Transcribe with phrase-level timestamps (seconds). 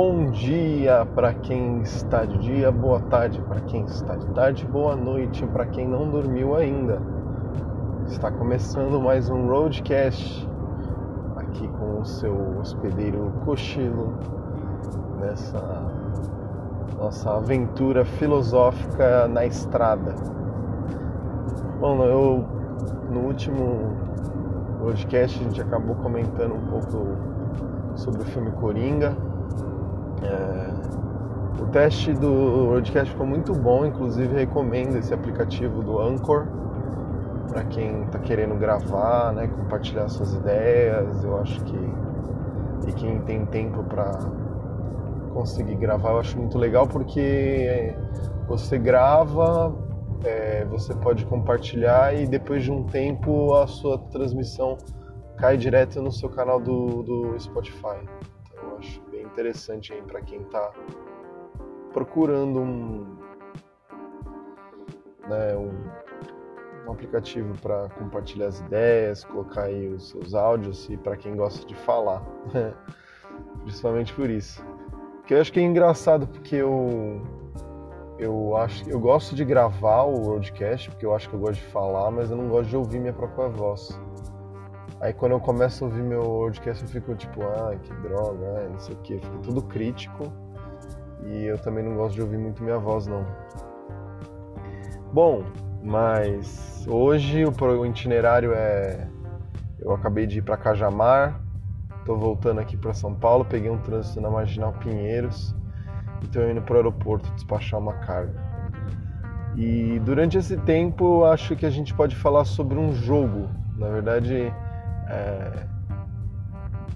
[0.00, 4.94] Bom dia para quem está de dia, boa tarde para quem está de tarde, boa
[4.94, 7.02] noite para quem não dormiu ainda.
[8.06, 10.48] Está começando mais um Roadcast
[11.34, 14.14] aqui com o seu hospedeiro Cochilo
[15.18, 15.60] nessa
[16.96, 20.14] nossa aventura filosófica na estrada.
[21.80, 22.44] Bom, eu
[23.10, 23.96] no último
[24.78, 27.16] podcast a gente acabou comentando um pouco
[27.96, 29.26] sobre o filme Coringa.
[30.22, 36.46] É, o teste do podcast ficou muito bom, inclusive recomendo esse aplicativo do Anchor
[37.48, 41.24] para quem está querendo gravar, né, compartilhar suas ideias.
[41.24, 41.78] Eu acho que
[42.86, 44.12] e quem tem tempo para
[45.32, 47.94] conseguir gravar, eu acho muito legal porque
[48.46, 49.74] você grava,
[50.24, 54.78] é, você pode compartilhar e depois de um tempo a sua transmissão
[55.36, 57.98] cai direto no seu canal do, do Spotify.
[59.38, 60.72] Interessante aí para quem está
[61.92, 63.16] procurando um,
[65.28, 71.16] né, um, um aplicativo para compartilhar as ideias, colocar aí os seus áudios e para
[71.16, 72.20] quem gosta de falar,
[73.62, 74.64] principalmente por isso.
[75.24, 77.22] Que eu acho que é engraçado porque eu
[78.18, 81.66] eu acho eu gosto de gravar o podcast porque eu acho que eu gosto de
[81.66, 84.00] falar, mas eu não gosto de ouvir minha própria voz.
[85.00, 88.68] Aí quando eu começo a ouvir meu podcast eu fico tipo, ah, que droga, ah,
[88.68, 90.32] não sei o que, fico tudo crítico.
[91.24, 93.24] E eu também não gosto de ouvir muito minha voz não.
[95.12, 95.44] Bom,
[95.82, 99.08] mas hoje o itinerário é
[99.80, 101.40] eu acabei de ir para Cajamar,
[102.04, 105.54] tô voltando aqui para São Paulo, peguei um trânsito na Marginal Pinheiros
[106.22, 108.34] e tô indo para o aeroporto despachar uma carga.
[109.56, 113.48] E durante esse tempo acho que a gente pode falar sobre um jogo.
[113.76, 114.52] Na verdade,
[115.08, 115.66] é,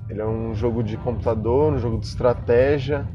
[0.09, 3.07] ele é um jogo de computador, um jogo de estratégia.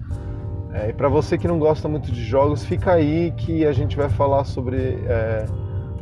[0.74, 3.96] É, e para você que não gosta muito de jogos, fica aí que a gente
[3.96, 5.46] vai falar sobre é,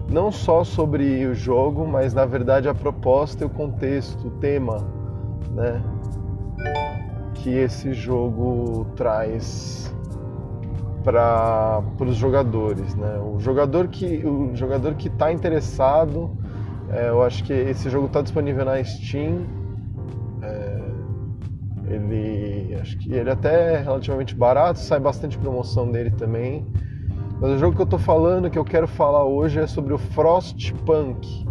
[0.10, 4.78] não só sobre o jogo, mas na verdade a proposta e o contexto, o tema,
[5.52, 5.82] né,
[7.34, 9.94] que esse jogo traz
[11.04, 13.20] para os jogadores, né?
[13.20, 16.36] O jogador que o jogador que está interessado
[16.90, 19.46] é, eu acho que esse jogo está disponível na Steam.
[20.42, 20.82] É,
[21.88, 26.66] ele, acho que ele até é relativamente barato, sai bastante promoção dele também.
[27.40, 29.98] Mas o jogo que eu estou falando, que eu quero falar hoje, é sobre o
[29.98, 31.46] Frostpunk.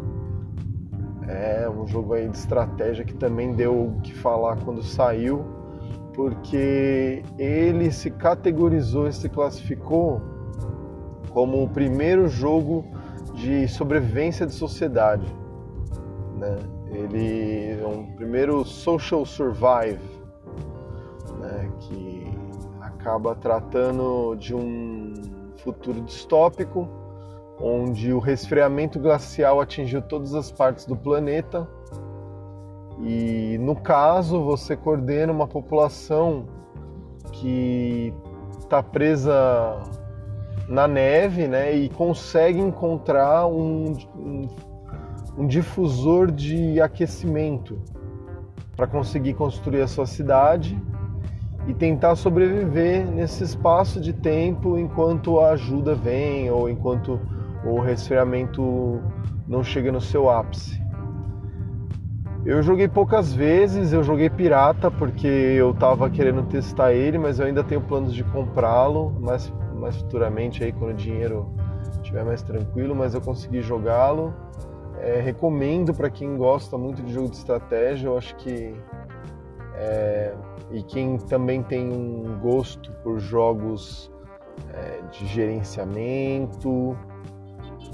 [1.28, 5.44] É um jogo aí de estratégia que também deu o que falar quando saiu,
[6.14, 10.22] porque ele se categorizou se classificou
[11.30, 12.84] como o primeiro jogo
[13.34, 15.26] de sobrevivência de sociedade.
[16.36, 16.56] Né?
[16.90, 20.00] Ele é um primeiro social survive,
[21.40, 21.70] né?
[21.80, 22.32] que
[22.80, 25.14] acaba tratando de um
[25.58, 26.88] futuro distópico,
[27.60, 31.68] onde o resfriamento glacial atingiu todas as partes do planeta.
[33.00, 36.46] E no caso, você coordena uma população
[37.32, 38.14] que
[38.60, 39.82] está presa
[40.68, 44.48] na neve né, e consegue encontrar um, um,
[45.38, 47.78] um difusor de aquecimento
[48.76, 50.80] para conseguir construir a sua cidade
[51.66, 57.20] e tentar sobreviver nesse espaço de tempo enquanto a ajuda vem ou enquanto
[57.64, 59.00] o resfriamento
[59.48, 60.82] não chega no seu ápice.
[62.44, 67.46] Eu joguei poucas vezes, eu joguei pirata porque eu estava querendo testar ele, mas eu
[67.46, 69.50] ainda tenho planos de comprá-lo, mas
[69.84, 71.46] mais futuramente aí quando o dinheiro
[71.92, 74.34] estiver mais tranquilo, mas eu consegui jogá-lo.
[74.98, 78.74] É, recomendo para quem gosta muito de jogo de estratégia, eu acho que
[79.74, 80.34] é,
[80.70, 84.10] e quem também tem um gosto por jogos
[84.72, 86.96] é, de gerenciamento,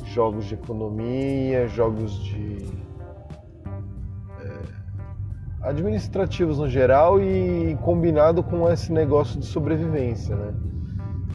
[0.05, 2.69] jogos de economia, jogos de
[4.43, 10.70] é, administrativos no geral e combinado com esse negócio de sobrevivência, né?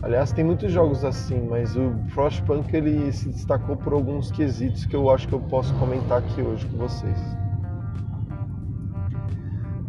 [0.01, 4.95] Aliás, tem muitos jogos assim, mas o Frostpunk ele se destacou por alguns quesitos que
[4.95, 7.19] eu acho que eu posso comentar aqui hoje com vocês.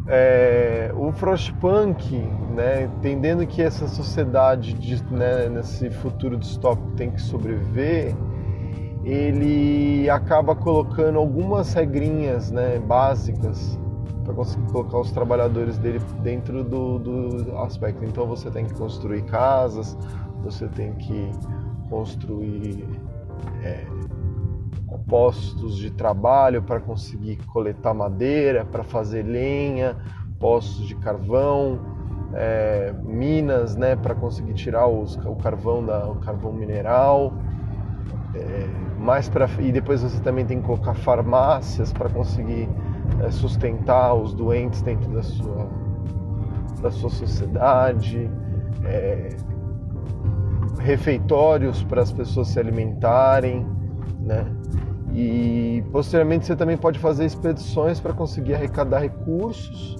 [0.08, 2.16] É, o Frostpunk,
[2.54, 8.14] né, entendendo que essa sociedade de, né, nesse futuro distópico tem que sobreviver,
[9.04, 13.78] ele acaba colocando algumas regrinhas né, básicas
[14.26, 18.04] para conseguir colocar os trabalhadores dele dentro do, do aspecto.
[18.04, 19.96] Então você tem que construir casas,
[20.42, 21.30] você tem que
[21.88, 22.84] construir
[23.62, 23.86] é,
[25.08, 29.96] postos de trabalho para conseguir coletar madeira, para fazer lenha,
[30.40, 31.78] postos de carvão,
[32.34, 37.32] é, minas, né, para conseguir tirar os, o carvão da o carvão mineral.
[38.34, 38.68] É,
[38.98, 42.68] mais para e depois você também tem que colocar farmácias para conseguir
[43.30, 45.68] sustentar os doentes dentro da sua
[46.80, 48.30] da sua sociedade.
[48.84, 49.36] É,
[50.78, 53.66] refeitórios para as pessoas se alimentarem,
[54.20, 54.46] né?
[55.12, 59.96] E posteriormente você também pode fazer expedições para conseguir arrecadar recursos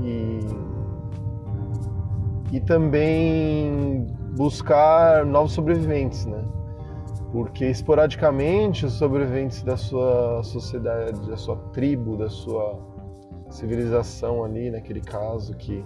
[0.00, 0.40] e,
[2.52, 6.42] e também buscar novos sobreviventes, né?
[7.32, 12.78] Porque esporadicamente os sobreviventes da sua sociedade, da sua tribo, da sua
[13.50, 15.84] civilização ali, naquele caso, que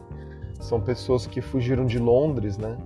[0.61, 2.77] são pessoas que fugiram de Londres, né?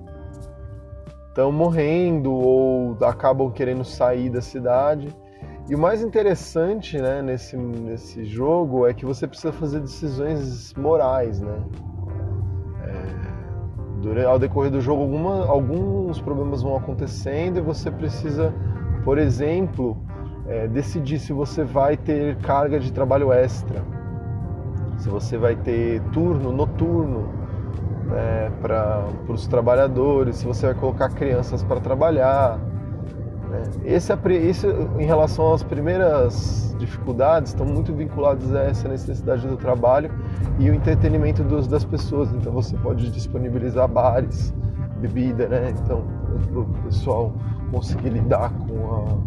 [1.30, 5.08] estão morrendo ou acabam querendo sair da cidade.
[5.68, 11.40] E o mais interessante né, nesse, nesse jogo é que você precisa fazer decisões morais.
[11.40, 11.62] Né?
[12.84, 13.29] É,
[14.00, 18.52] durante, ao decorrer do jogo, alguma, alguns problemas vão acontecendo e você precisa,
[19.04, 19.96] por exemplo,
[20.46, 23.82] é, decidir se você vai ter carga de trabalho extra,
[24.98, 27.28] se você vai ter turno noturno
[28.06, 32.58] né, para os trabalhadores, se você vai colocar crianças para trabalhar.
[33.60, 33.70] Né.
[33.84, 34.66] Esse, esse,
[34.98, 40.10] em relação às primeiras dificuldades, estão muito vinculados a essa necessidade do trabalho
[40.58, 42.32] e o entretenimento dos, das pessoas.
[42.32, 44.54] Então você pode disponibilizar bares,
[45.00, 45.70] bebida, né?
[45.70, 46.04] Então,
[46.50, 47.32] para o pessoal
[47.70, 49.22] conseguir lidar com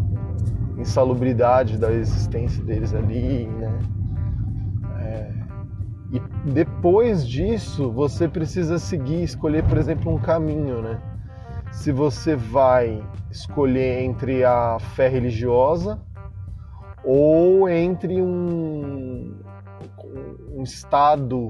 [0.76, 3.78] a insalubridade da existência deles ali, né?
[6.14, 6.22] E
[6.52, 11.00] depois disso, você precisa seguir, escolher, por exemplo, um caminho, né?
[11.74, 16.00] Se você vai escolher entre a fé religiosa
[17.04, 19.38] ou entre um,
[20.54, 21.48] um estado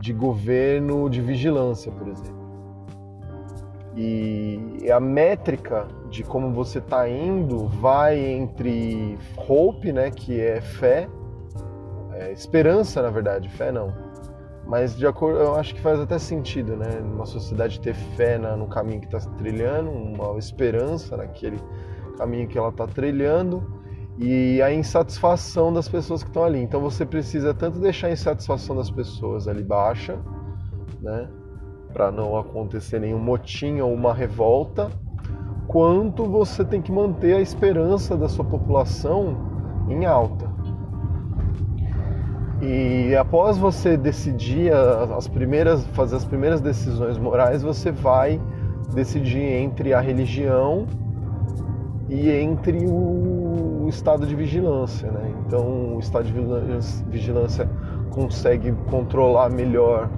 [0.00, 2.38] de governo de vigilância, por exemplo.
[3.96, 11.08] E a métrica de como você está indo vai entre hope, né, que é fé,
[12.12, 13.92] é, esperança, na verdade, fé não.
[14.68, 17.00] Mas de acordo, eu acho que faz até sentido, né?
[17.00, 21.58] Uma sociedade ter fé na, no caminho que está trilhando, uma esperança naquele
[22.18, 23.78] caminho que ela está trilhando
[24.18, 26.60] e a insatisfação das pessoas que estão ali.
[26.60, 30.18] Então você precisa tanto deixar a insatisfação das pessoas ali baixa,
[31.00, 31.30] né?
[31.90, 34.90] Para não acontecer nenhum motim ou uma revolta,
[35.66, 39.34] quanto você tem que manter a esperança da sua população
[39.88, 40.47] em alta.
[42.60, 48.40] E após você decidir as primeiras, fazer as primeiras decisões morais, você vai
[48.92, 50.86] decidir entre a religião
[52.08, 55.32] e entre o estado de vigilância, né?
[55.46, 56.32] Então, o estado de
[57.10, 57.68] vigilância
[58.10, 60.08] consegue controlar melhor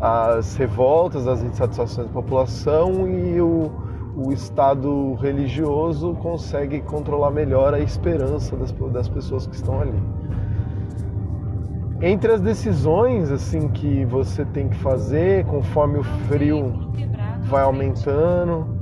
[0.00, 3.70] as revoltas, as insatisfações da população e o,
[4.16, 10.00] o estado religioso consegue controlar melhor a esperança das, das pessoas que estão ali.
[12.00, 16.92] Entre as decisões assim que você tem que fazer, conforme o frio
[17.42, 18.78] vai aumentando,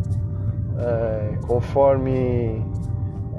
[0.78, 2.62] é, conforme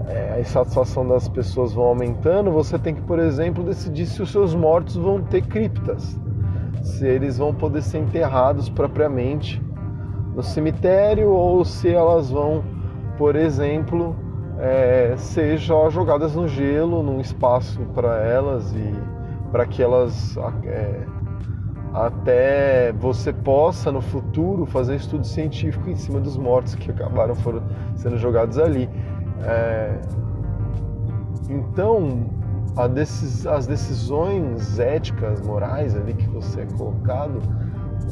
[0.07, 4.31] é, a insatisfação das pessoas vão aumentando, você tem que, por exemplo, decidir se os
[4.31, 6.19] seus mortos vão ter criptas,
[6.81, 9.62] se eles vão poder ser enterrados propriamente
[10.36, 12.63] no cemitério ou se elas vão,
[13.15, 14.15] por exemplo,
[14.57, 19.16] é, ser jogadas no gelo, num espaço para elas e
[19.51, 21.06] para que elas é,
[21.94, 27.63] até você possa no futuro fazer estudo científico em cima dos mortos que acabaram foram
[27.96, 28.89] sendo jogados ali.
[29.44, 30.00] É,
[31.50, 32.30] então,
[32.94, 37.42] decis, as decisões éticas, morais ali que você é colocado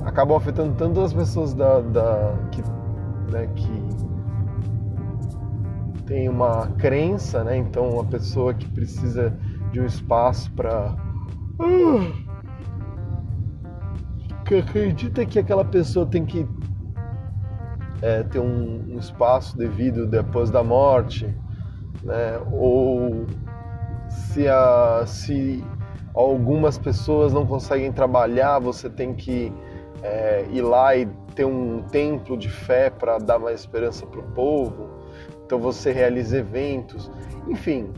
[0.04, 2.64] acabam afetando tanto as pessoas da, da que,
[3.32, 4.06] né, que
[6.06, 7.58] tem uma crença, né?
[7.58, 9.36] Então, uma pessoa que precisa
[9.72, 10.96] de um espaço para
[14.46, 16.48] que acredita que aquela pessoa tem que
[18.02, 21.26] é, ter um, um, espaço devido depois da morte,
[22.04, 22.40] né?
[22.52, 23.26] Ou
[24.08, 25.64] se, a, se
[26.14, 29.52] algumas pessoas não conseguem trabalhar, você tem que
[30.04, 34.32] é, ir lá e ter um templo de fé para dar mais esperança para o
[34.34, 34.90] povo.
[35.46, 37.12] Então você realiza eventos,
[37.48, 37.92] enfim,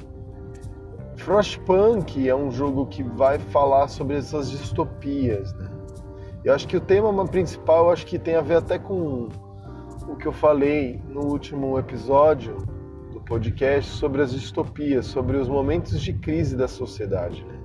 [1.18, 5.70] Frostpunk é um jogo que vai falar sobre essas distopias, né?
[6.44, 9.28] Eu acho que o tema principal, eu acho que tem a ver até com
[10.08, 12.56] o que eu falei no último episódio
[13.12, 17.60] do podcast sobre as distopias, sobre os momentos de crise da sociedade, né?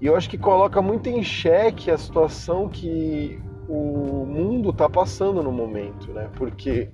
[0.00, 5.42] E eu acho que coloca muito em xeque a situação que o mundo está passando
[5.42, 6.28] no momento, né?
[6.36, 6.90] Porque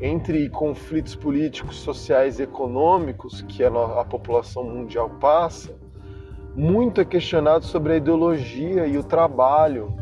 [0.00, 5.74] entre conflitos políticos, sociais e econômicos que a, a população mundial passa,
[6.54, 9.94] muito é questionado sobre a ideologia e o trabalho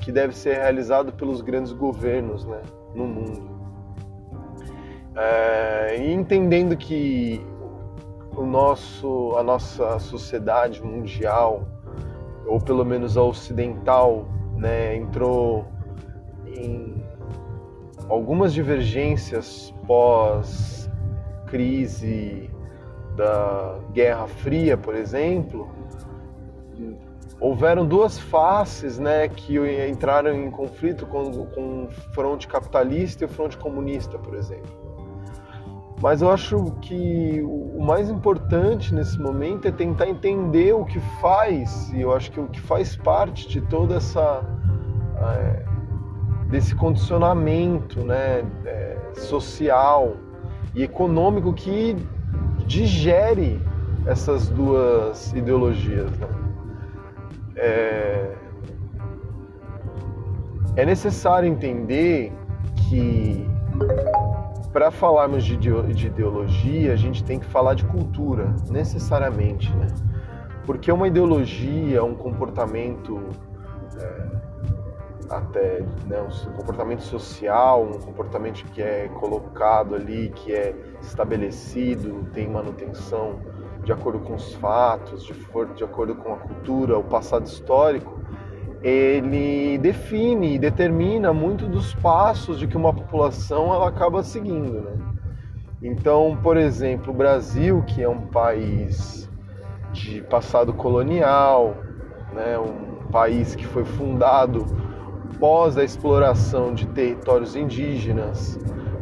[0.00, 2.60] que deve ser realizado pelos grandes governos né,
[2.94, 3.54] no mundo.
[5.16, 7.40] É, e entendendo que
[8.36, 11.68] o nosso, a nossa sociedade mundial,
[12.46, 15.43] ou pelo menos a ocidental, né, entrou
[18.08, 20.90] algumas divergências pós
[21.46, 22.50] crise
[23.16, 25.68] da Guerra Fria, por exemplo,
[27.40, 29.56] houveram duas faces né, que
[29.88, 34.84] entraram em conflito com, com o fronte capitalista e o fronte comunista, por exemplo.
[36.02, 41.90] Mas eu acho que o mais importante nesse momento é tentar entender o que faz,
[41.92, 44.42] e eu acho que o que faz parte de toda essa.
[46.48, 50.16] Desse condicionamento né, é, social
[50.74, 51.96] e econômico que
[52.66, 53.60] digere
[54.06, 56.10] essas duas ideologias.
[56.18, 56.28] Né?
[57.56, 58.34] É,
[60.76, 62.32] é necessário entender
[62.76, 63.48] que
[64.72, 69.86] para falarmos de, de ideologia, a gente tem que falar de cultura, necessariamente, né?
[70.66, 73.20] Porque uma ideologia, um comportamento
[73.96, 74.26] é,
[75.30, 82.48] até né, um comportamento social, um comportamento que é colocado ali, que é estabelecido, tem
[82.48, 83.40] manutenção
[83.84, 85.34] de acordo com os fatos, de,
[85.74, 88.20] de acordo com a cultura, o passado histórico,
[88.82, 94.92] ele define e determina muito dos passos de que uma população ela acaba seguindo, né?
[95.82, 99.30] Então, por exemplo, o Brasil, que é um país
[99.92, 101.76] de passado colonial,
[102.32, 104.64] né, um país que foi fundado
[105.44, 108.58] pós a exploração de territórios indígenas,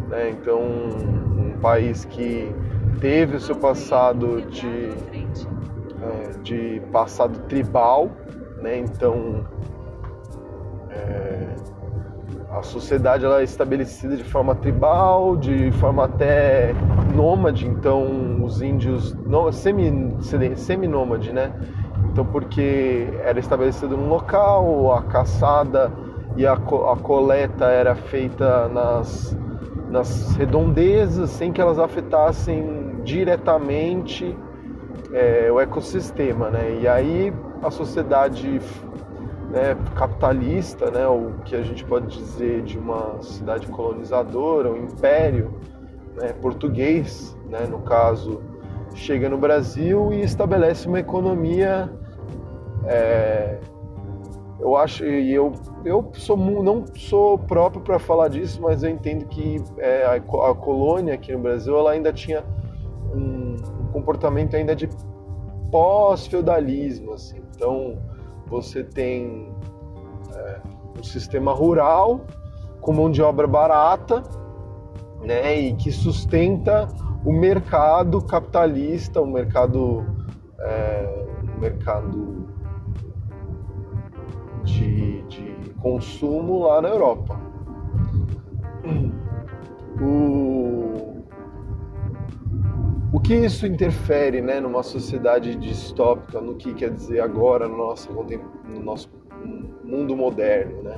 [0.09, 0.31] né?
[0.31, 2.53] então um país que
[3.01, 4.91] teve o seu passado de,
[6.03, 8.11] é, de passado tribal,
[8.61, 8.77] né?
[8.77, 9.47] então
[10.91, 11.55] é,
[12.51, 16.75] a sociedade ela é estabelecida de forma tribal, de forma até
[17.15, 19.17] nômade, então os índios
[19.53, 20.17] semi,
[20.57, 21.53] semi-nômade, né?
[22.11, 25.93] Então porque era estabelecido num local, a caçada
[26.37, 29.37] e a, a coleta era feita nas,
[29.91, 34.37] nas redondezas sem que elas afetassem diretamente
[35.13, 36.79] é, o ecossistema, né?
[36.81, 38.61] E aí a sociedade
[39.51, 45.53] né, capitalista, né, o que a gente pode dizer de uma cidade colonizadora, um império
[46.17, 48.41] né, português, né, no caso,
[48.95, 51.93] chega no Brasil e estabelece uma economia
[52.87, 53.59] é,
[54.63, 55.53] eu acho e eu
[55.85, 60.55] eu sou não sou próprio para falar disso, mas eu entendo que é, a, a,
[60.55, 62.45] colônia aqui no Brasil ela ainda tinha
[63.13, 64.89] um, um comportamento ainda de
[65.71, 67.43] pós-feudalismo, assim.
[67.57, 67.99] Então
[68.47, 69.53] você tem
[70.33, 70.61] é,
[70.97, 72.21] um sistema rural
[72.81, 74.23] com mão de obra barata,
[75.23, 76.87] né, e que sustenta
[77.25, 80.07] o mercado capitalista, o mercado,
[80.61, 81.27] é,
[81.57, 82.62] o mercado
[84.65, 87.39] de, de consumo lá na Europa.
[90.01, 91.23] O,
[93.13, 98.11] o que isso interfere né, numa sociedade distópica, no que quer dizer agora no nosso,
[98.13, 99.11] no nosso
[99.85, 100.97] mundo moderno, né?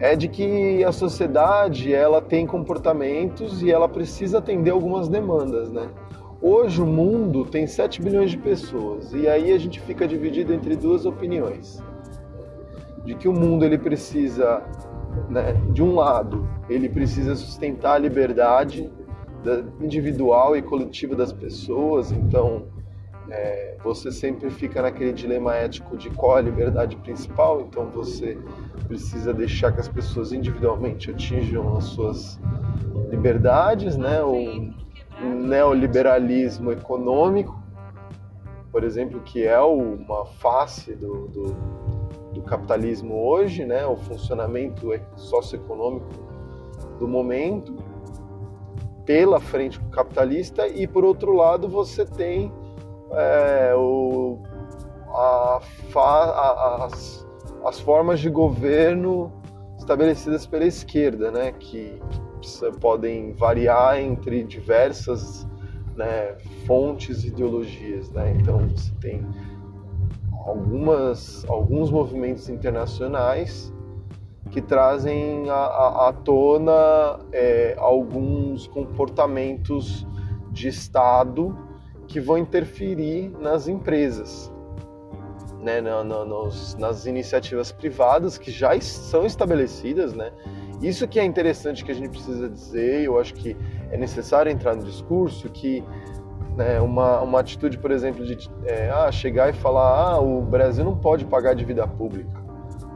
[0.00, 5.88] É de que a sociedade ela tem comportamentos e ela precisa atender algumas demandas, né?
[6.42, 10.76] Hoje o mundo tem 7 bilhões de pessoas e aí a gente fica dividido entre
[10.76, 11.82] duas opiniões
[13.04, 14.62] de que o mundo ele precisa,
[15.28, 18.90] né, de um lado, ele precisa sustentar a liberdade
[19.80, 22.66] individual e coletiva das pessoas, então
[23.28, 28.38] é, você sempre fica naquele dilema ético de qual é a liberdade principal, então você
[28.86, 32.40] precisa deixar que as pessoas individualmente atinjam as suas
[33.10, 34.22] liberdades, né?
[34.22, 34.72] O
[35.22, 37.62] neoliberalismo econômico,
[38.70, 41.56] por exemplo, que é uma face do, do
[42.34, 46.06] do capitalismo hoje, né, o funcionamento socioeconômico
[46.98, 47.74] do momento,
[49.06, 52.52] pela frente capitalista, e por outro lado você tem
[53.12, 54.38] é, o,
[55.08, 55.60] a,
[55.94, 57.26] a, as,
[57.64, 59.32] as formas de governo
[59.78, 62.00] estabelecidas pela esquerda, né, que,
[62.40, 65.46] que podem variar entre diversas
[65.96, 66.36] né,
[66.66, 68.10] fontes e ideologias.
[68.10, 68.36] Né?
[68.40, 69.24] Então você tem
[70.44, 73.72] algumas, alguns movimentos internacionais
[74.50, 80.06] que trazem à, tona é, alguns comportamentos
[80.52, 81.58] de Estado
[82.06, 84.52] que vão interferir nas empresas,
[85.60, 90.30] né, nos, nas iniciativas privadas que já são estabelecidas, né?
[90.82, 93.56] Isso que é interessante que a gente precisa dizer, eu acho que
[93.90, 95.82] é necessário entrar no discurso que
[96.56, 100.84] né, uma, uma atitude, por exemplo, de é, ah, chegar e falar ah, o Brasil
[100.84, 102.42] não pode pagar dívida pública,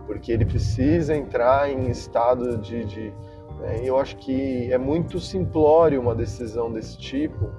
[0.06, 2.84] porque ele precisa entrar em estado de...
[2.84, 3.14] de
[3.60, 7.50] né, eu acho que é muito simplório uma decisão desse tipo,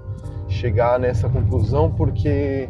[0.48, 2.70] chegar nessa conclusão, porque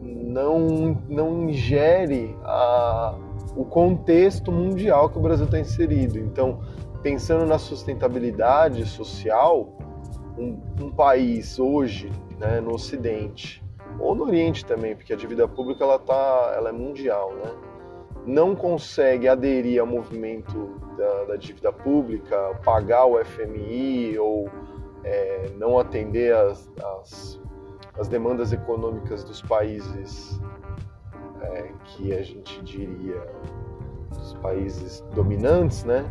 [0.00, 3.16] não, não ingere a,
[3.56, 6.18] o contexto mundial que o Brasil está inserido.
[6.18, 6.60] Então,
[7.02, 9.68] pensando na sustentabilidade social,
[10.38, 13.62] um, um país hoje, né, no Ocidente,
[13.98, 17.52] ou no Oriente também, porque a dívida pública ela, tá, ela é mundial, né?
[18.26, 24.48] não consegue aderir ao movimento da, da dívida pública, pagar o FMI ou
[25.04, 27.40] é, não atender as, as,
[27.98, 30.40] as, demandas econômicas dos países
[31.42, 33.22] é, que a gente diria
[34.08, 36.08] dos países dominantes, né?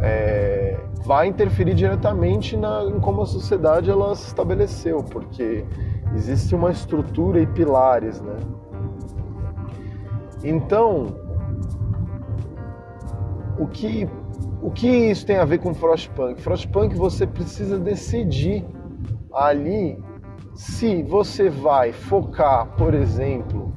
[0.00, 5.64] É, vai interferir diretamente na, em como a sociedade ela se estabeleceu, porque
[6.14, 8.36] existe uma estrutura e pilares, né?
[10.44, 11.16] Então,
[13.58, 14.08] o que,
[14.62, 16.40] o que isso tem a ver com Frostpunk?
[16.40, 18.64] Frostpunk você precisa decidir
[19.32, 19.98] ali
[20.54, 23.67] se você vai focar, por exemplo,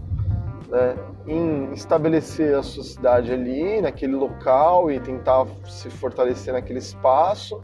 [0.71, 0.95] né,
[1.27, 7.61] em estabelecer a sociedade ali, naquele local e tentar se fortalecer naquele espaço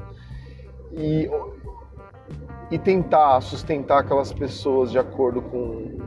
[0.92, 1.30] e,
[2.70, 5.98] e tentar sustentar aquelas pessoas de acordo com,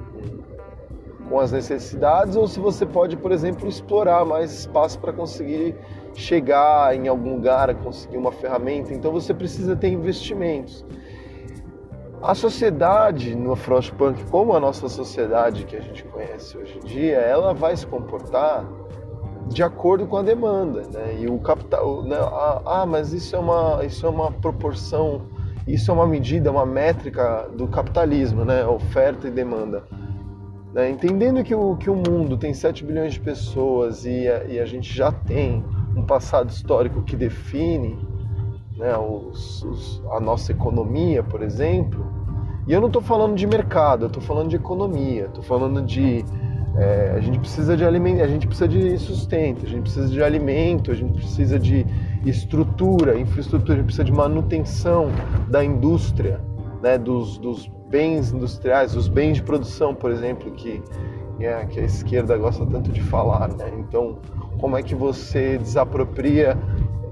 [1.26, 5.74] com as necessidades, ou se você pode, por exemplo, explorar mais espaço para conseguir
[6.12, 8.92] chegar em algum lugar, conseguir uma ferramenta.
[8.92, 10.84] Então você precisa ter investimentos.
[12.22, 17.16] A sociedade no Frostpunk, como a nossa sociedade que a gente conhece hoje em dia,
[17.16, 18.66] ela vai se comportar
[19.48, 21.16] de acordo com a demanda, né?
[21.18, 22.16] E o capital, né?
[22.20, 25.22] ah, ah, mas isso é uma, isso é uma proporção,
[25.66, 28.66] isso é uma medida, uma métrica do capitalismo, né?
[28.66, 29.82] Oferta e demanda.
[30.74, 30.90] Né?
[30.90, 34.66] Entendendo que o, que o mundo tem 7 bilhões de pessoas e a, e a
[34.66, 35.64] gente já tem
[35.96, 37.98] um passado histórico que define
[38.80, 42.04] né, os, os, a nossa economia, por exemplo,
[42.66, 46.24] e eu não estou falando de mercado, eu estou falando de economia, estou falando de
[46.76, 50.22] é, a gente precisa de alimento, a gente precisa de sustento, a gente precisa de
[50.22, 51.84] alimento, a gente precisa de
[52.24, 55.10] estrutura, infraestrutura, a gente precisa de manutenção
[55.48, 56.40] da indústria,
[56.80, 60.80] né, dos, dos bens industriais, os bens de produção, por exemplo, que,
[61.40, 63.48] é, que a esquerda gosta tanto de falar.
[63.48, 63.72] Né?
[63.78, 64.18] Então,
[64.58, 66.56] como é que você desapropria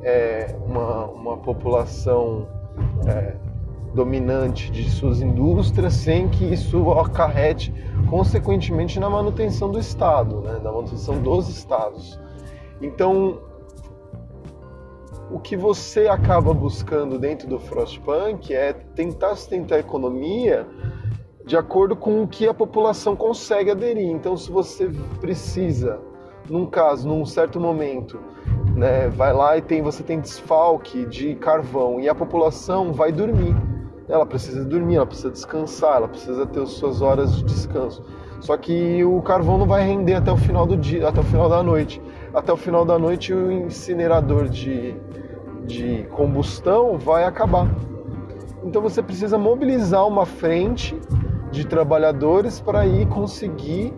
[0.03, 2.49] é, uma, uma população
[3.07, 3.35] é,
[3.95, 7.73] dominante de suas indústrias sem que isso acarrete
[8.09, 10.61] consequentemente na manutenção do Estado, né?
[10.63, 12.19] na manutenção dos Estados.
[12.81, 13.41] Então,
[15.31, 20.67] o que você acaba buscando dentro do Frostpunk é tentar sustentar a economia
[21.45, 24.09] de acordo com o que a população consegue aderir.
[24.09, 25.99] Então, se você precisa,
[26.49, 28.21] num caso, num certo momento,
[28.79, 33.55] né, vai lá e tem, você tem desfalque de carvão e a população vai dormir.
[34.09, 38.03] Ela precisa dormir, ela precisa descansar, ela precisa ter as suas horas de descanso.
[38.41, 41.49] Só que o carvão não vai render até o final do dia, até o final
[41.49, 42.01] da noite.
[42.33, 44.95] Até o final da noite o incinerador de,
[45.67, 47.69] de combustão vai acabar.
[48.65, 50.99] Então você precisa mobilizar uma frente
[51.51, 53.93] de trabalhadores para ir conseguir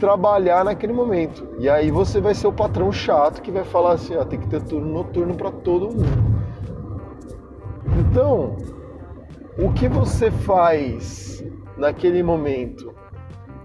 [0.00, 1.46] trabalhar naquele momento.
[1.58, 4.48] E aí você vai ser o patrão chato que vai falar assim, ó, tem que
[4.48, 6.40] ter turno noturno para todo mundo.
[8.00, 8.56] Então,
[9.58, 11.44] o que você faz
[11.76, 12.94] naquele momento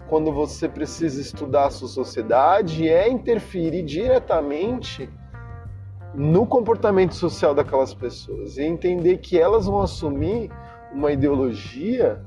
[0.08, 5.10] quando você precisa estudar a sua sociedade é interferir diretamente
[6.13, 10.52] no comportamento social daquelas pessoas e entender que elas vão assumir
[10.93, 12.21] uma ideologia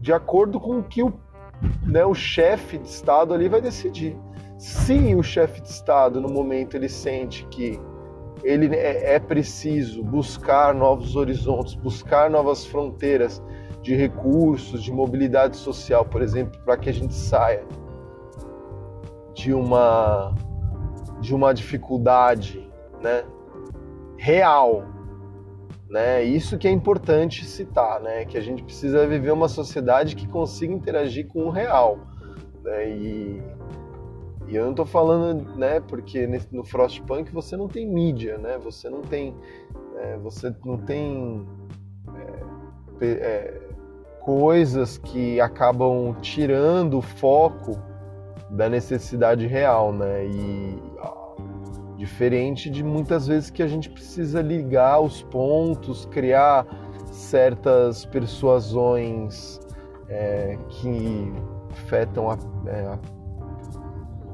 [0.00, 1.12] de acordo com o que o
[1.86, 4.16] né, o chefe de Estado ali vai decidir.
[4.58, 7.80] Se o chefe de Estado, no momento, ele sente que
[8.42, 13.42] ele é, é preciso buscar novos horizontes, buscar novas fronteiras
[13.82, 17.64] de recursos, de mobilidade social, por exemplo, para que a gente saia
[19.34, 20.34] de uma
[21.20, 22.66] de uma dificuldade,
[23.02, 23.24] né,
[24.16, 24.84] real
[25.90, 26.22] né?
[26.22, 28.24] Isso que é importante citar, né?
[28.24, 31.98] Que a gente precisa viver uma sociedade que consiga interagir com o real.
[32.62, 32.90] Né?
[32.90, 33.42] E,
[34.46, 38.56] e eu não estou falando, né, porque no Frostpunk você não tem mídia, né?
[38.58, 39.34] Você não tem,
[39.98, 41.44] é, você não tem
[43.00, 43.60] é, é,
[44.20, 47.76] coisas que acabam tirando o foco
[48.48, 50.24] da necessidade real, né?
[50.24, 50.78] E
[52.00, 56.66] diferente de muitas vezes que a gente precisa ligar os pontos, criar
[57.12, 59.60] certas persuasões
[60.08, 61.30] é, que
[61.70, 62.98] afetam a, é,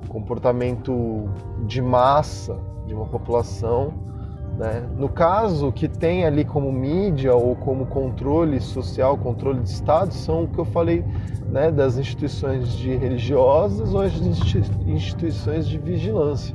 [0.05, 1.29] o comportamento
[1.67, 3.93] de massa de uma população.
[4.57, 4.89] Né?
[4.97, 10.45] No caso, que tem ali como mídia ou como controle social, controle de Estado, são
[10.45, 11.05] o que eu falei
[11.49, 14.15] né, das instituições de religiosas ou as
[14.87, 16.55] instituições de vigilância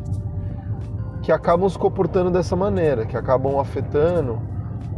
[1.32, 4.38] que acabam se comportando dessa maneira, que acabam afetando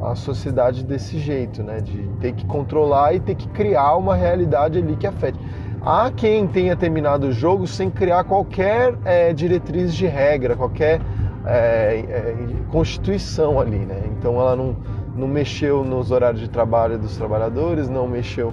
[0.02, 1.80] a sociedade desse jeito, né?
[1.80, 5.40] De ter que controlar e ter que criar uma realidade ali que afete.
[5.86, 11.00] Há quem tenha terminado o jogo sem criar qualquer é, diretriz de regra, qualquer
[11.46, 12.36] é, é,
[12.72, 14.02] constituição ali, né?
[14.18, 14.76] Então ela não,
[15.16, 18.52] não mexeu nos horários de trabalho dos trabalhadores, não mexeu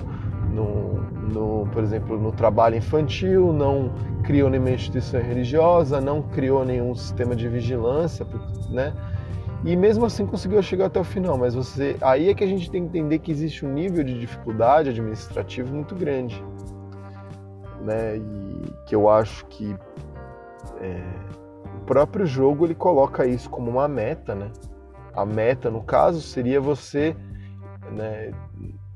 [0.53, 0.95] no,
[1.33, 3.93] no, por exemplo, no trabalho infantil, não
[4.25, 8.27] criou nenhuma instituição religiosa, não criou nenhum sistema de vigilância,
[8.69, 8.93] né?
[9.65, 12.71] E mesmo assim conseguiu chegar até o final, mas você aí é que a gente
[12.71, 16.43] tem que entender que existe um nível de dificuldade administrativo muito grande,
[17.83, 18.17] né?
[18.17, 19.77] E que eu acho que
[20.81, 21.03] é,
[21.77, 24.51] o próprio jogo ele coloca isso como uma meta, né?
[25.15, 27.15] A meta, no caso, seria você
[27.91, 28.31] né,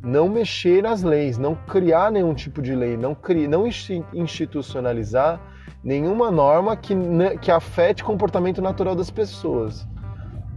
[0.05, 3.67] não mexer nas leis, não criar nenhum tipo de lei, não, criar, não
[4.13, 5.41] institucionalizar
[5.83, 6.95] nenhuma norma que,
[7.41, 9.87] que afete o comportamento natural das pessoas.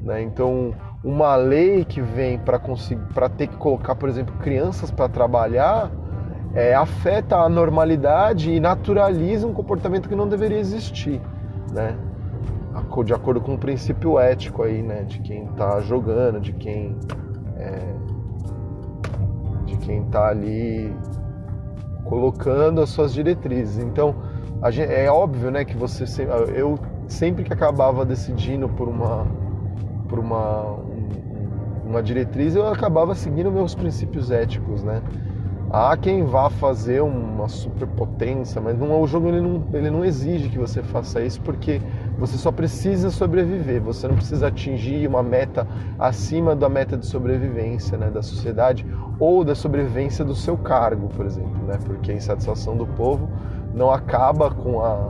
[0.02, 0.22] Né?
[0.22, 5.92] Então, uma lei que vem para ter que colocar, por exemplo, crianças para trabalhar,
[6.54, 11.22] é, afeta a normalidade e naturaliza um comportamento que não deveria existir,
[11.72, 11.96] né?
[13.04, 15.04] De acordo com o princípio ético aí, né?
[15.04, 16.96] De quem está jogando, de quem
[17.58, 17.96] é,
[19.68, 20.92] de quem está ali
[22.06, 23.78] colocando as suas diretrizes.
[23.84, 24.16] Então,
[24.72, 26.06] gente, é óbvio, né, que você
[26.56, 29.28] eu sempre que acabava decidindo por uma
[30.08, 30.78] por uma
[31.86, 35.02] uma diretriz, eu acabava seguindo meus princípios éticos, né?
[35.70, 40.48] Há quem vá fazer uma superpotência, mas não, o jogo ele não, ele não exige
[40.48, 41.82] que você faça isso porque
[42.18, 45.68] você só precisa sobreviver, você não precisa atingir uma meta
[46.00, 48.86] acima da meta de sobrevivência né, da sociedade
[49.20, 53.28] ou da sobrevivência do seu cargo, por exemplo, né, porque a insatisfação do povo
[53.74, 55.10] não acaba com a,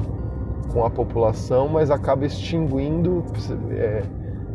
[0.71, 3.23] com a população, mas acaba extinguindo
[3.71, 4.03] é,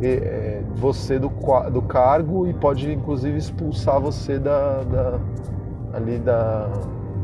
[0.02, 1.30] é, você do,
[1.70, 5.20] do cargo e pode inclusive expulsar você da, da
[5.92, 6.68] ali da,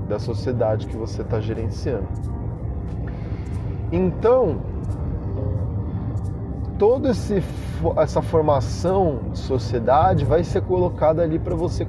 [0.09, 2.07] da sociedade que você está gerenciando.
[3.91, 4.59] Então,
[6.79, 11.87] toda essa formação de sociedade vai ser colocada ali para você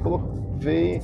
[0.60, 1.02] ver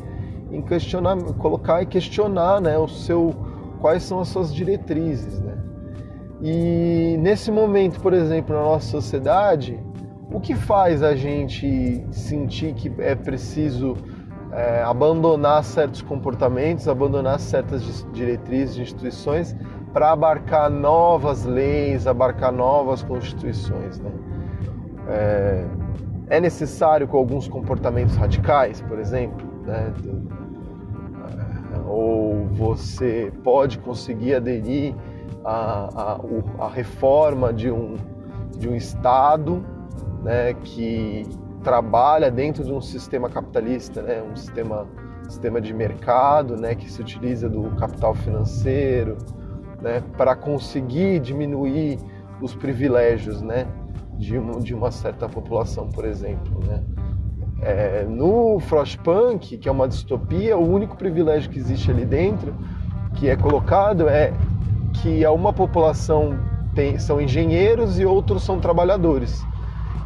[0.52, 3.34] em questionar, colocar e questionar, né, o seu
[3.80, 5.58] quais são as suas diretrizes, né?
[6.42, 9.80] E nesse momento, por exemplo, na nossa sociedade,
[10.32, 13.96] o que faz a gente sentir que é preciso
[14.52, 19.56] é, abandonar certos comportamentos, abandonar certas diretrizes de instituições
[19.94, 24.00] para abarcar novas leis, abarcar novas constituições.
[24.00, 24.12] Né?
[25.08, 25.66] É,
[26.28, 29.94] é, necessário com alguns comportamentos radicais, por exemplo, né?
[31.88, 34.96] ou você pode conseguir aderir
[35.44, 36.18] à,
[36.60, 37.96] à, à reforma de um,
[38.58, 39.64] de um Estado
[40.24, 41.24] né, que
[41.64, 44.88] trabalha dentro de um sistema capitalista, né, um sistema,
[45.28, 49.18] sistema de mercado né, que se utiliza do capital financeiro,
[49.82, 52.00] né, para conseguir diminuir
[52.42, 53.68] os privilégios né,
[54.18, 56.60] de, uma, de uma certa população, por exemplo.
[56.66, 56.84] Né.
[57.62, 62.54] É, no Frostpunk, que é uma distopia, o único privilégio que existe ali dentro,
[63.16, 64.34] que é colocado, é
[65.02, 66.38] que uma população
[66.74, 69.44] tem, são engenheiros e outros são trabalhadores.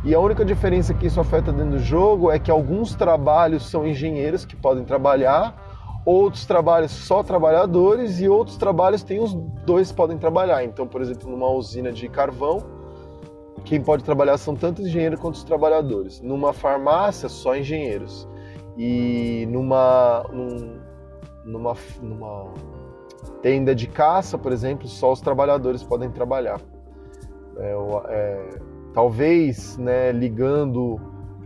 [0.03, 3.85] E a única diferença que isso afeta dentro do jogo é que alguns trabalhos são
[3.85, 5.67] engenheiros que podem trabalhar
[6.05, 9.33] outros trabalhos só trabalhadores e outros trabalhos tem os
[9.65, 10.63] dois podem trabalhar.
[10.63, 12.63] Então, por exemplo, numa usina de carvão,
[13.65, 16.21] quem pode trabalhar são tanto engenheiros quanto os trabalhadores.
[16.21, 18.27] Numa farmácia, só engenheiros.
[18.77, 20.79] E numa, num,
[21.45, 22.53] numa, numa
[23.41, 26.61] tenda de caça, por exemplo, só os trabalhadores podem trabalhar.
[27.57, 27.75] É,
[28.09, 28.59] é,
[28.93, 30.99] talvez né, ligando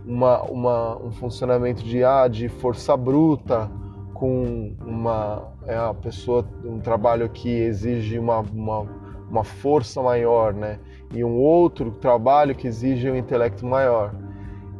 [0.06, 3.70] uma, uma, um funcionamento de, ah, de força bruta
[4.12, 8.80] com uma é a pessoa um trabalho que exige uma, uma,
[9.30, 10.78] uma força maior, né?
[11.12, 14.14] E um outro trabalho que exige um intelecto maior.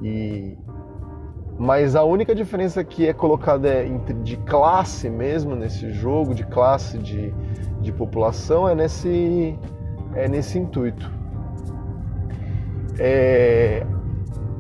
[0.02, 0.57] E
[1.59, 3.88] mas a única diferença que é colocada é
[4.22, 7.33] de classe mesmo nesse jogo, de classe de,
[7.80, 9.57] de população, é nesse,
[10.14, 11.09] é nesse intuito.
[12.98, 13.87] É,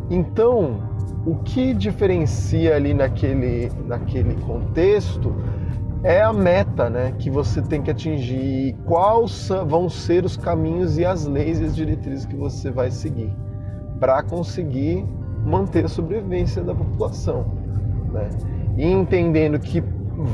[0.08, 0.82] então,
[1.26, 5.34] o que diferencia ali naquele, naquele contexto
[6.04, 10.98] é a meta né, que você tem que atingir e quais vão ser os caminhos
[10.98, 13.32] e as leis e as diretrizes que você vai seguir
[13.98, 15.02] para conseguir
[15.46, 17.46] manter a sobrevivência da população.
[18.12, 18.28] Né?
[18.76, 19.82] E entendendo que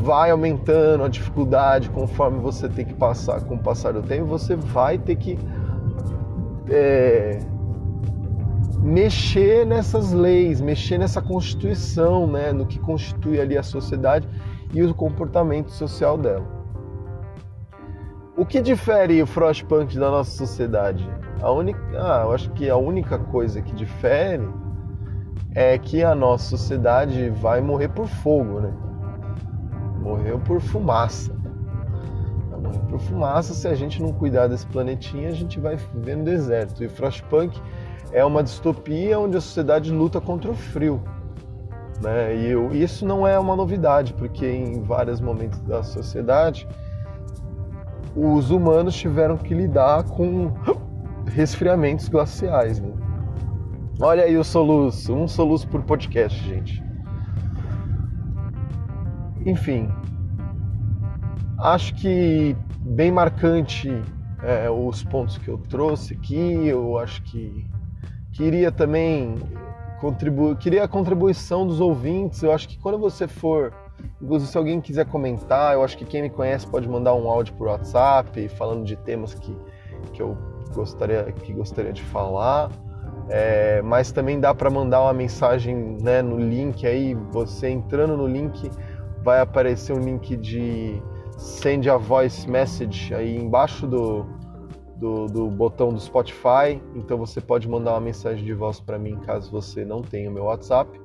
[0.02, 4.56] vai aumentando a dificuldade conforme você tem que passar com o passar do tempo, você
[4.56, 5.38] vai ter que
[6.68, 7.38] é,
[8.83, 14.28] mexer nessas leis, mexer nessa constituição, né, no que constitui ali a sociedade
[14.72, 16.61] e o comportamento social dela.
[18.37, 21.06] O que difere o Frostpunk da nossa sociedade?
[21.42, 24.48] A única, ah, eu acho que a única coisa que difere
[25.54, 28.72] é que a nossa sociedade vai morrer por fogo, né?
[30.00, 31.35] Morreu por fumaça.
[32.50, 33.52] Vai morrer por fumaça.
[33.52, 36.83] Se a gente não cuidar desse planetinha, a gente vai viver no deserto.
[36.83, 37.61] E Frostpunk
[38.12, 41.02] é uma distopia onde a sociedade luta contra o frio.
[42.00, 42.36] Né?
[42.36, 46.66] E eu, isso não é uma novidade, porque em vários momentos da sociedade
[48.16, 50.52] os humanos tiveram que lidar com
[51.30, 52.80] resfriamentos glaciais.
[52.80, 52.92] Né?
[54.00, 56.82] Olha aí o soluço, um soluço por podcast, gente.
[59.44, 59.88] Enfim,
[61.58, 63.90] acho que bem marcante
[64.42, 66.66] é, os pontos que eu trouxe aqui.
[66.66, 67.66] Eu acho que
[68.32, 69.34] queria também
[70.00, 72.42] contribuir, queria a contribuição dos ouvintes.
[72.42, 73.72] Eu acho que quando você for,
[74.20, 77.54] inclusive se alguém quiser comentar, eu acho que quem me conhece pode mandar um áudio
[77.54, 79.56] por WhatsApp falando de temas que,
[80.12, 80.36] que eu
[80.74, 82.70] gostaria que gostaria de falar.
[83.28, 88.26] É, mas também dá para mandar uma mensagem né, no link aí, você entrando no
[88.26, 88.68] link
[89.22, 91.00] vai aparecer um link de
[91.38, 94.26] send a voice message aí embaixo do,
[95.00, 99.16] do, do botão do Spotify, então você pode mandar uma mensagem de voz para mim
[99.16, 101.00] caso você não tenha o meu WhatsApp,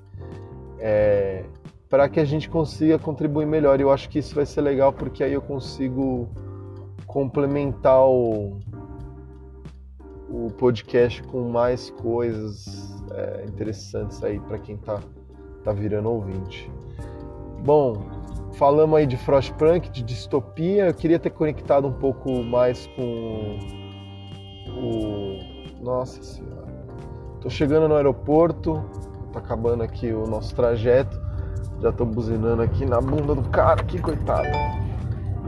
[0.77, 1.45] é,
[1.89, 3.79] para que a gente consiga contribuir melhor.
[3.79, 6.27] Eu acho que isso vai ser legal porque aí eu consigo
[7.07, 8.59] complementar o,
[10.29, 14.99] o podcast com mais coisas é, interessantes aí para quem tá,
[15.63, 16.69] tá virando ouvinte.
[17.63, 17.93] Bom,
[18.55, 20.87] falamos aí de Frostpunk, de distopia.
[20.87, 23.84] Eu queria ter conectado um pouco mais com
[24.67, 25.83] o.
[25.83, 26.65] Nossa Senhora.
[27.41, 28.83] Tô chegando no aeroporto,
[29.31, 31.19] tá acabando aqui o nosso trajeto.
[31.81, 34.47] Já tô buzinando aqui na bunda do cara, que coitado.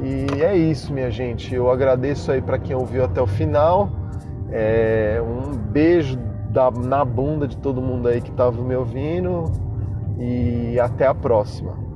[0.01, 1.55] E é isso, minha gente.
[1.55, 3.89] Eu agradeço aí para quem ouviu até o final.
[4.51, 6.17] É, um beijo
[6.49, 9.45] da, na bunda de todo mundo aí que estava me ouvindo
[10.19, 11.86] e até a próxima.